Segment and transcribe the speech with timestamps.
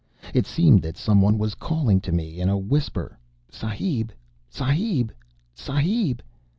[0.33, 3.19] It seemed that some one was calling to me in a whisper
[3.51, 4.11] "Sahib!
[4.49, 5.11] Sahib!
[5.53, 6.23] Sahib!"